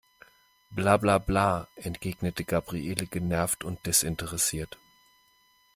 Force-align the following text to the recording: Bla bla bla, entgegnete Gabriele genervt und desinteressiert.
Bla 0.71 0.97
bla 0.97 1.19
bla, 1.19 1.67
entgegnete 1.75 2.43
Gabriele 2.43 3.05
genervt 3.05 3.63
und 3.63 3.85
desinteressiert. 3.85 4.79